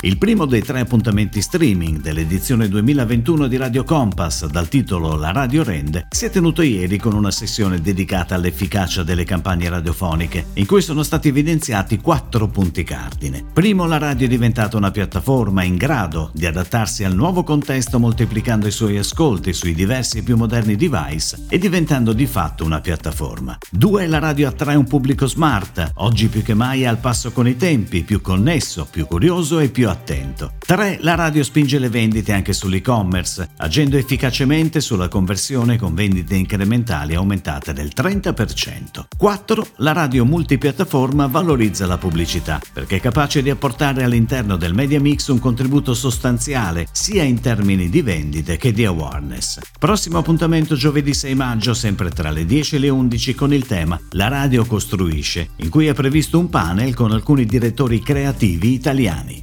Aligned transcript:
Il 0.00 0.18
primo 0.18 0.46
dei 0.46 0.62
tre 0.62 0.80
appuntamenti 0.80 1.40
streaming 1.40 2.00
dell'edizione 2.00 2.66
2021 2.66 3.46
di 3.46 3.56
Radio 3.56 3.84
Compass, 3.84 4.46
dal 4.46 4.68
titolo 4.68 5.14
La 5.14 5.30
Radio 5.30 5.62
Rende, 5.62 6.06
si 6.10 6.24
è 6.24 6.30
tenuto 6.30 6.62
ieri 6.62 6.98
con 6.98 7.14
una 7.14 7.30
sessione 7.30 7.80
dedicata 7.80 8.34
all'efficacia 8.34 9.04
delle 9.04 9.22
campagne 9.22 9.68
radiofoniche, 9.68 10.46
in 10.54 10.66
cui 10.66 10.82
sono 10.82 11.04
stati 11.04 11.28
evidenziati 11.28 11.98
quattro 11.98 12.48
punti 12.48 12.82
cardine. 12.82 13.44
Primo, 13.52 13.86
la 13.86 13.98
radio 13.98 14.26
è 14.26 14.28
diventata 14.28 14.76
una 14.76 14.90
piattaforma 14.90 15.62
in 15.62 15.76
grado 15.76 16.30
di 16.34 16.46
adattarsi 16.46 17.04
al 17.04 17.14
nuovo 17.14 17.44
contesto 17.44 18.00
moltiplicando 18.00 18.66
i 18.66 18.72
suoi 18.72 18.98
ascolti 18.98 19.52
sui 19.52 19.72
diversi 19.72 20.18
e 20.18 20.22
più 20.22 20.36
moderni 20.36 20.74
device 20.74 21.44
e 21.48 21.58
diventando 21.58 22.12
di 22.12 22.26
fatto 22.26 22.64
una 22.64 22.80
piattaforma. 22.80 23.56
Due, 23.70 24.08
la 24.08 24.18
radio 24.18 24.48
attrae 24.48 24.74
un 24.74 24.86
pubblico 24.86 25.26
smart, 25.26 25.92
oggi 25.96 26.26
più 26.26 26.42
che 26.42 26.54
mai 26.54 26.82
è 26.82 26.86
al 26.86 26.98
passo 26.98 27.30
con 27.30 27.46
i 27.46 27.56
tempi, 27.56 28.02
più 28.02 28.20
connesso, 28.20 28.88
più 28.90 29.06
curioso 29.06 29.60
e 29.60 29.68
più 29.68 29.81
attento. 29.90 30.52
3. 30.58 30.98
La 31.00 31.14
radio 31.14 31.42
spinge 31.42 31.78
le 31.78 31.88
vendite 31.88 32.32
anche 32.32 32.52
sull'e-commerce, 32.52 33.50
agendo 33.58 33.96
efficacemente 33.96 34.80
sulla 34.80 35.08
conversione 35.08 35.76
con 35.76 35.94
vendite 35.94 36.34
incrementali 36.34 37.14
aumentate 37.14 37.72
del 37.72 37.90
30%. 37.94 39.04
4. 39.16 39.66
La 39.76 39.92
radio 39.92 40.24
multipiattaforma 40.24 41.26
valorizza 41.26 41.86
la 41.86 41.98
pubblicità, 41.98 42.60
perché 42.72 42.96
è 42.96 43.00
capace 43.00 43.42
di 43.42 43.50
apportare 43.50 44.04
all'interno 44.04 44.56
del 44.56 44.74
media 44.74 45.00
mix 45.00 45.28
un 45.28 45.38
contributo 45.38 45.94
sostanziale, 45.94 46.86
sia 46.92 47.22
in 47.22 47.40
termini 47.40 47.88
di 47.88 48.02
vendite 48.02 48.56
che 48.56 48.72
di 48.72 48.84
awareness. 48.84 49.58
Prossimo 49.78 50.18
appuntamento 50.18 50.74
giovedì 50.74 51.12
6 51.12 51.34
maggio, 51.34 51.74
sempre 51.74 52.10
tra 52.10 52.30
le 52.30 52.44
10 52.44 52.76
e 52.76 52.78
le 52.78 52.88
11, 52.88 53.34
con 53.34 53.52
il 53.52 53.66
tema 53.66 54.00
La 54.10 54.28
radio 54.28 54.64
costruisce, 54.64 55.50
in 55.56 55.68
cui 55.68 55.86
è 55.86 55.94
previsto 55.94 56.38
un 56.38 56.48
panel 56.48 56.94
con 56.94 57.12
alcuni 57.12 57.44
direttori 57.44 58.00
creativi 58.00 58.72
italiani. 58.72 59.42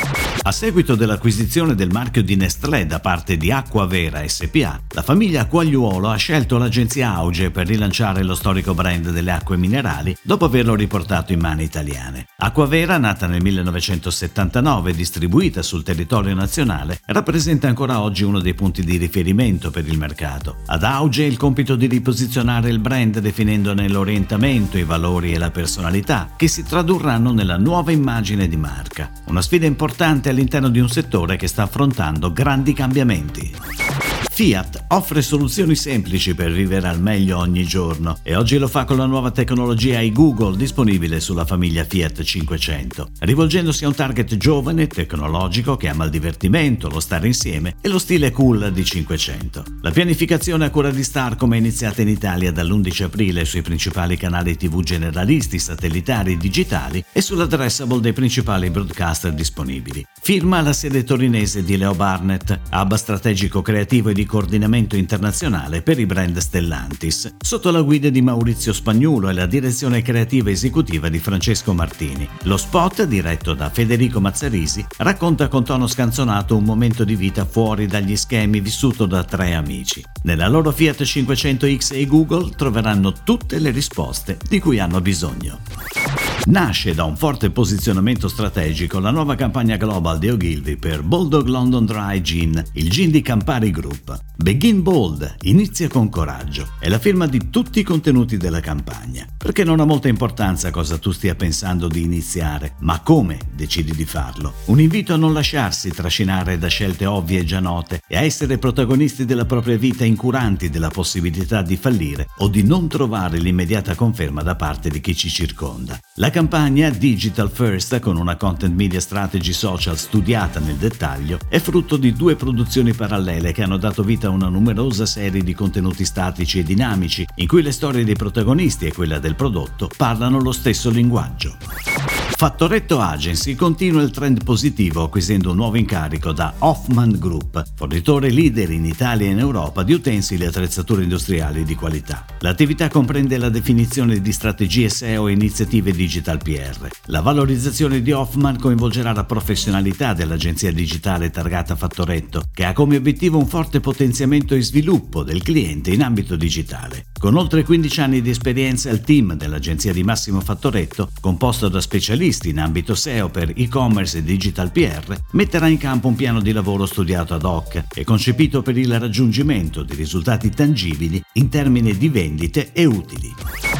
A 0.43 0.51
seguito 0.51 0.95
dell'acquisizione 0.95 1.75
del 1.75 1.91
marchio 1.91 2.23
di 2.23 2.35
Nestlé 2.35 2.87
da 2.87 2.99
parte 2.99 3.37
di 3.37 3.51
Acquavera 3.51 4.27
SPA, 4.27 4.81
la 4.89 5.03
famiglia 5.03 5.45
Quagliuolo 5.45 6.09
ha 6.09 6.15
scelto 6.15 6.57
l'agenzia 6.57 7.13
Auge 7.13 7.51
per 7.51 7.67
rilanciare 7.67 8.23
lo 8.23 8.33
storico 8.33 8.73
brand 8.73 9.11
delle 9.11 9.31
acque 9.31 9.55
minerali 9.55 10.17
dopo 10.23 10.45
averlo 10.45 10.73
riportato 10.73 11.31
in 11.31 11.39
mani 11.39 11.63
italiane. 11.63 12.25
Acquavera, 12.37 12.97
nata 12.97 13.27
nel 13.27 13.43
1979 13.43 14.89
e 14.89 14.95
distribuita 14.95 15.61
sul 15.61 15.83
territorio 15.83 16.33
nazionale, 16.33 17.01
rappresenta 17.05 17.67
ancora 17.67 18.01
oggi 18.01 18.23
uno 18.23 18.39
dei 18.39 18.55
punti 18.55 18.83
di 18.83 18.97
riferimento 18.97 19.69
per 19.69 19.87
il 19.87 19.99
mercato. 19.99 20.55
Ad 20.65 20.83
Auge 20.83 21.21
il 21.23 21.37
compito 21.37 21.75
di 21.75 21.85
riposizionare 21.85 22.71
il 22.71 22.79
brand 22.79 23.19
definendone 23.19 23.87
l'orientamento, 23.87 24.79
i 24.79 24.85
valori 24.85 25.33
e 25.33 25.37
la 25.37 25.51
personalità, 25.51 26.31
che 26.35 26.47
si 26.47 26.63
tradurranno 26.63 27.31
nella 27.31 27.57
nuova 27.57 27.91
immagine 27.91 28.47
di 28.47 28.57
marca. 28.57 29.11
Una 29.27 29.43
sfida 29.43 29.67
importante 29.67 30.29
all'interno 30.31 30.69
di 30.69 30.79
un 30.79 30.89
settore 30.89 31.37
che 31.37 31.47
sta 31.47 31.63
affrontando 31.63 32.33
grandi 32.33 32.73
cambiamenti. 32.73 33.90
Fiat 34.33 34.85
offre 34.87 35.21
soluzioni 35.21 35.75
semplici 35.75 36.33
per 36.33 36.53
vivere 36.53 36.87
al 36.87 37.01
meglio 37.01 37.37
ogni 37.37 37.65
giorno 37.65 38.17
e 38.23 38.33
oggi 38.37 38.57
lo 38.57 38.69
fa 38.69 38.85
con 38.85 38.95
la 38.95 39.05
nuova 39.05 39.29
tecnologia 39.29 39.99
iGoogle 39.99 40.55
disponibile 40.55 41.19
sulla 41.19 41.45
famiglia 41.45 41.83
Fiat 41.83 42.23
500, 42.23 43.09
rivolgendosi 43.19 43.83
a 43.83 43.89
un 43.89 43.93
target 43.93 44.37
giovane, 44.37 44.87
tecnologico, 44.87 45.75
che 45.75 45.89
ama 45.89 46.05
il 46.05 46.11
divertimento, 46.11 46.87
lo 46.87 47.01
stare 47.01 47.27
insieme 47.27 47.75
e 47.81 47.89
lo 47.89 47.99
stile 47.99 48.31
cool 48.31 48.71
di 48.71 48.85
500. 48.85 49.65
La 49.81 49.91
pianificazione 49.91 50.63
a 50.63 50.69
cura 50.69 50.91
di 50.91 51.03
Starcom 51.03 51.53
è 51.53 51.57
iniziata 51.57 52.01
in 52.01 52.07
Italia 52.07 52.53
dall'11 52.53 53.03
aprile 53.03 53.43
sui 53.43 53.61
principali 53.61 54.15
canali 54.15 54.55
TV 54.55 54.81
generalisti, 54.81 55.59
satellitari 55.59 56.33
e 56.33 56.37
digitali 56.37 57.03
e 57.11 57.21
sull'addressable 57.21 57.99
dei 57.99 58.13
principali 58.13 58.69
broadcaster 58.69 59.33
disponibili. 59.33 60.05
Firma 60.21 60.61
la 60.61 60.73
sede 60.73 61.03
torinese 61.03 61.65
di 61.65 61.75
Leo 61.75 61.93
Barnett, 61.93 62.57
hub 62.71 62.93
strategico 62.95 63.61
creativo 63.61 64.09
e 64.09 64.13
di 64.21 64.25
coordinamento 64.27 64.95
internazionale 64.95 65.81
per 65.81 65.97
i 65.97 66.05
brand 66.05 66.37
Stellantis, 66.37 67.37
sotto 67.41 67.71
la 67.71 67.81
guida 67.81 68.09
di 68.09 68.21
Maurizio 68.21 68.71
Spagnuolo 68.71 69.29
e 69.29 69.33
la 69.33 69.47
direzione 69.47 70.03
creativa 70.03 70.51
esecutiva 70.51 71.09
di 71.09 71.17
Francesco 71.17 71.73
Martini. 71.73 72.29
Lo 72.43 72.57
spot, 72.57 73.05
diretto 73.05 73.55
da 73.55 73.71
Federico 73.71 74.21
Mazzarisi, 74.21 74.85
racconta 74.97 75.47
con 75.47 75.63
tono 75.63 75.87
scanzonato 75.87 76.55
un 76.55 76.63
momento 76.63 77.03
di 77.03 77.15
vita 77.15 77.45
fuori 77.45 77.87
dagli 77.87 78.15
schemi 78.15 78.59
vissuto 78.59 79.07
da 79.07 79.23
tre 79.23 79.55
amici. 79.55 80.03
Nella 80.23 80.47
loro 80.47 80.71
Fiat 80.71 81.01
500X 81.01 81.95
e 81.95 82.05
Google 82.05 82.51
troveranno 82.55 83.13
tutte 83.23 83.57
le 83.57 83.71
risposte 83.71 84.37
di 84.47 84.59
cui 84.59 84.77
hanno 84.77 85.01
bisogno. 85.01 86.00
Nasce 86.43 86.95
da 86.95 87.03
un 87.03 87.15
forte 87.15 87.51
posizionamento 87.51 88.27
strategico 88.27 88.97
la 88.99 89.11
nuova 89.11 89.35
campagna 89.35 89.77
global 89.77 90.17
di 90.17 90.27
Ogilvy 90.27 90.75
per 90.75 91.03
Bulldog 91.03 91.45
London 91.45 91.85
Dry 91.85 92.19
Gin, 92.21 92.61
il 92.73 92.89
gin 92.89 93.11
di 93.11 93.21
Campari 93.21 93.69
Group. 93.69 94.19
Begin 94.35 94.81
Bold, 94.81 95.35
inizia 95.41 95.87
con 95.87 96.09
coraggio, 96.09 96.69
è 96.79 96.89
la 96.89 96.97
firma 96.97 97.27
di 97.27 97.51
tutti 97.51 97.79
i 97.79 97.83
contenuti 97.83 98.37
della 98.37 98.59
campagna, 98.59 99.27
perché 99.37 99.63
non 99.63 99.79
ha 99.79 99.85
molta 99.85 100.07
importanza 100.07 100.71
cosa 100.71 100.97
tu 100.97 101.11
stia 101.11 101.35
pensando 101.35 101.87
di 101.87 102.01
iniziare, 102.01 102.73
ma 102.79 103.01
come 103.01 103.37
decidi 103.53 103.93
di 103.93 104.05
farlo. 104.05 104.55
Un 104.65 104.79
invito 104.79 105.13
a 105.13 105.17
non 105.17 105.33
lasciarsi 105.33 105.91
trascinare 105.91 106.57
da 106.57 106.67
scelte 106.67 107.05
ovvie 107.05 107.41
e 107.41 107.45
già 107.45 107.59
note 107.59 108.01
e 108.07 108.17
a 108.17 108.21
essere 108.21 108.57
protagonisti 108.57 109.25
della 109.25 109.45
propria 109.45 109.77
vita 109.77 110.05
incuranti 110.05 110.71
della 110.71 110.89
possibilità 110.89 111.61
di 111.61 111.77
fallire 111.77 112.29
o 112.37 112.47
di 112.47 112.63
non 112.63 112.87
trovare 112.87 113.37
l'immediata 113.37 113.93
conferma 113.93 114.41
da 114.41 114.55
parte 114.55 114.89
di 114.89 114.99
chi 114.99 115.15
ci 115.15 115.29
circonda. 115.29 115.99
La 116.15 116.30
campagna 116.31 116.89
Digital 116.89 117.51
First, 117.51 117.99
con 117.99 118.17
una 118.17 118.35
content 118.35 118.73
media 118.73 118.99
strategy 118.99 119.53
social 119.53 119.97
studiata 119.97 120.59
nel 120.59 120.77
dettaglio, 120.77 121.37
è 121.47 121.59
frutto 121.59 121.97
di 121.97 122.13
due 122.13 122.35
produzioni 122.35 122.93
parallele 122.93 123.51
che 123.51 123.61
hanno 123.61 123.77
dato 123.77 124.01
vita 124.01 124.27
a 124.27 124.31
una 124.31 124.47
numerosa 124.47 125.05
serie 125.05 125.43
di 125.43 125.53
contenuti 125.53 126.05
statici 126.05 126.57
e 126.59 126.63
dinamici, 126.63 127.27
in 127.35 127.47
cui 127.47 127.61
le 127.61 127.71
storie 127.71 128.03
dei 128.03 128.15
protagonisti 128.15 128.87
e 128.87 128.93
quella 128.93 129.19
del 129.19 129.35
prodotto 129.35 129.89
parlano 129.95 130.39
lo 130.39 130.53
stesso 130.53 130.89
linguaggio. 130.89 132.20
Fattoretto 132.41 132.99
Agency 132.99 133.53
continua 133.53 134.01
il 134.01 134.09
trend 134.09 134.43
positivo 134.43 135.03
acquisendo 135.03 135.51
un 135.51 135.57
nuovo 135.57 135.77
incarico 135.77 136.31
da 136.31 136.55
Hoffman 136.57 137.19
Group, 137.19 137.63
fornitore 137.75 138.31
leader 138.31 138.71
in 138.71 138.83
Italia 138.83 139.27
e 139.27 139.29
in 139.29 139.37
Europa 139.37 139.83
di 139.83 139.93
utensili 139.93 140.43
e 140.43 140.47
attrezzature 140.47 141.03
industriali 141.03 141.63
di 141.63 141.75
qualità. 141.75 142.25
L'attività 142.39 142.89
comprende 142.89 143.37
la 143.37 143.49
definizione 143.49 144.21
di 144.21 144.31
strategie 144.31 144.89
SEO 144.89 145.27
e 145.27 145.33
iniziative 145.33 145.91
digital 145.91 146.39
PR. 146.39 146.87
La 147.05 147.21
valorizzazione 147.21 148.01
di 148.01 148.11
Hoffman 148.11 148.57
coinvolgerà 148.57 149.13
la 149.13 149.23
professionalità 149.23 150.15
dell'agenzia 150.15 150.73
digitale 150.73 151.29
targata 151.29 151.75
Fattoretto, 151.75 152.45
che 152.51 152.65
ha 152.65 152.73
come 152.73 152.95
obiettivo 152.95 153.37
un 153.37 153.45
forte 153.45 153.81
potenziamento 153.81 154.55
e 154.55 154.63
sviluppo 154.63 155.21
del 155.21 155.43
cliente 155.43 155.91
in 155.91 156.01
ambito 156.01 156.35
digitale. 156.35 157.05
Con 157.19 157.37
oltre 157.37 157.61
15 157.61 158.01
anni 158.01 158.21
di 158.23 158.31
esperienza, 158.31 158.89
il 158.89 159.01
team 159.01 159.35
dell'agenzia 159.35 159.93
di 159.93 160.01
Massimo 160.01 160.41
Fattoretto, 160.41 161.11
composto 161.21 161.69
da 161.69 161.79
specialisti 161.79 162.29
in 162.49 162.59
ambito 162.59 162.95
SEO 162.95 163.29
per 163.29 163.53
e-commerce 163.55 164.19
e 164.19 164.23
digital 164.23 164.71
PR, 164.71 165.15
metterà 165.31 165.67
in 165.67 165.77
campo 165.77 166.07
un 166.07 166.15
piano 166.15 166.39
di 166.39 166.51
lavoro 166.51 166.85
studiato 166.85 167.33
ad 167.33 167.43
hoc 167.43 167.83
e 167.93 168.03
concepito 168.03 168.61
per 168.61 168.77
il 168.77 168.99
raggiungimento 168.99 169.83
di 169.83 169.95
risultati 169.95 170.49
tangibili 170.49 171.21
in 171.33 171.49
termini 171.49 171.97
di 171.97 172.09
vendite 172.09 172.71
e 172.73 172.85
utili. 172.85 173.70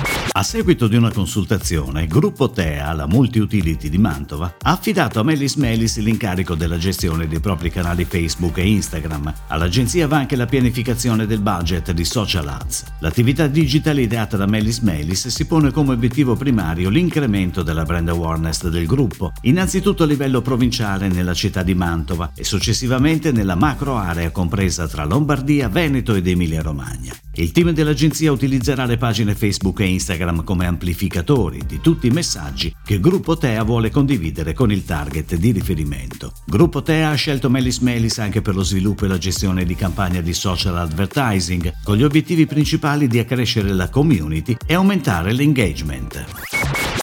A 0.41 0.43
seguito 0.43 0.87
di 0.87 0.95
una 0.95 1.11
consultazione, 1.11 2.07
Gruppo 2.07 2.49
TEA, 2.49 2.93
la 2.93 3.05
multi-utility 3.05 3.89
di 3.89 3.99
Mantova, 3.99 4.55
ha 4.59 4.71
affidato 4.71 5.19
a 5.19 5.23
Melis 5.23 5.53
Melis 5.53 5.99
l'incarico 5.99 6.55
della 6.55 6.79
gestione 6.79 7.27
dei 7.27 7.39
propri 7.39 7.69
canali 7.69 8.05
Facebook 8.05 8.57
e 8.57 8.67
Instagram. 8.67 9.31
All'agenzia 9.49 10.07
va 10.07 10.17
anche 10.17 10.35
la 10.35 10.47
pianificazione 10.47 11.27
del 11.27 11.41
budget 11.41 11.91
di 11.91 12.03
social 12.03 12.47
ads. 12.47 12.85
L'attività 13.01 13.45
digital 13.45 13.99
ideata 13.99 14.35
da 14.35 14.47
Melis 14.47 14.79
Melis 14.79 15.27
si 15.27 15.45
pone 15.45 15.69
come 15.69 15.93
obiettivo 15.93 16.35
primario 16.35 16.89
l'incremento 16.89 17.61
della 17.61 17.83
brand 17.83 18.09
awareness 18.09 18.67
del 18.67 18.87
gruppo, 18.87 19.33
innanzitutto 19.41 20.01
a 20.01 20.07
livello 20.07 20.41
provinciale 20.41 21.07
nella 21.07 21.35
città 21.35 21.61
di 21.61 21.75
Mantova 21.75 22.31
e 22.33 22.43
successivamente 22.43 23.31
nella 23.31 23.53
macro 23.53 23.95
area 23.95 24.31
compresa 24.31 24.87
tra 24.87 25.05
Lombardia, 25.05 25.69
Veneto 25.69 26.15
ed 26.15 26.25
Emilia-Romagna. 26.25 27.13
Il 27.41 27.51
team 27.51 27.71
dell'agenzia 27.71 28.31
utilizzerà 28.31 28.85
le 28.85 28.97
pagine 28.97 29.33
Facebook 29.33 29.79
e 29.79 29.87
Instagram 29.87 30.43
come 30.43 30.67
amplificatori 30.67 31.63
di 31.65 31.81
tutti 31.81 32.05
i 32.05 32.11
messaggi 32.11 32.71
che 32.85 32.99
Gruppo 32.99 33.35
Tea 33.35 33.63
vuole 33.63 33.89
condividere 33.89 34.53
con 34.53 34.71
il 34.71 34.85
target 34.85 35.33
di 35.37 35.49
riferimento. 35.49 36.33
Gruppo 36.45 36.83
Tea 36.83 37.09
ha 37.09 37.15
scelto 37.15 37.49
Melis 37.49 37.79
Melis 37.79 38.19
anche 38.19 38.43
per 38.43 38.53
lo 38.53 38.61
sviluppo 38.61 39.05
e 39.05 39.07
la 39.07 39.17
gestione 39.17 39.65
di 39.65 39.73
campagne 39.73 40.21
di 40.21 40.33
social 40.33 40.77
advertising, 40.77 41.73
con 41.83 41.97
gli 41.97 42.03
obiettivi 42.03 42.45
principali 42.45 43.07
di 43.07 43.17
accrescere 43.17 43.73
la 43.73 43.89
community 43.89 44.55
e 44.67 44.75
aumentare 44.75 45.33
l'engagement. 45.33 46.23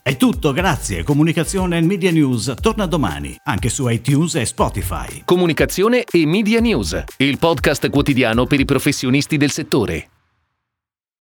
È 0.00 0.16
tutto, 0.16 0.52
grazie. 0.52 1.02
Comunicazione 1.02 1.78
e 1.78 1.80
Media 1.80 2.12
News 2.12 2.54
torna 2.60 2.86
domani, 2.86 3.36
anche 3.42 3.68
su 3.70 3.88
iTunes 3.88 4.36
e 4.36 4.46
Spotify. 4.46 5.22
Comunicazione 5.24 6.04
e 6.08 6.24
Media 6.26 6.60
News, 6.60 7.02
il 7.16 7.38
podcast 7.38 7.90
quotidiano 7.90 8.46
per 8.46 8.60
i 8.60 8.64
professionisti 8.64 9.36
del 9.36 9.50
settore. 9.50 10.10